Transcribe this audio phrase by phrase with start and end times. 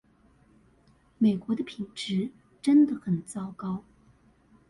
[1.19, 3.83] 美國的品質真的很糟糕